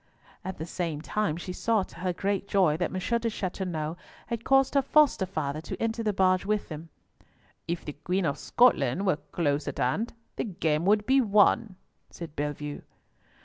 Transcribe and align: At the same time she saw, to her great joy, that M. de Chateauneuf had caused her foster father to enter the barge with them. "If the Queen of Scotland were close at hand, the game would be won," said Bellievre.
At 0.43 0.57
the 0.57 0.65
same 0.65 0.99
time 1.01 1.37
she 1.37 1.53
saw, 1.53 1.83
to 1.83 1.99
her 1.99 2.11
great 2.11 2.47
joy, 2.47 2.75
that 2.77 2.91
M. 2.91 3.19
de 3.19 3.29
Chateauneuf 3.29 3.95
had 4.25 4.43
caused 4.43 4.73
her 4.73 4.81
foster 4.81 5.27
father 5.27 5.61
to 5.61 5.79
enter 5.79 6.01
the 6.01 6.11
barge 6.11 6.43
with 6.43 6.69
them. 6.69 6.89
"If 7.67 7.85
the 7.85 7.93
Queen 7.93 8.25
of 8.25 8.39
Scotland 8.39 9.05
were 9.05 9.17
close 9.17 9.67
at 9.67 9.77
hand, 9.77 10.15
the 10.37 10.43
game 10.45 10.85
would 10.85 11.05
be 11.05 11.21
won," 11.21 11.75
said 12.09 12.35
Bellievre. 12.35 12.81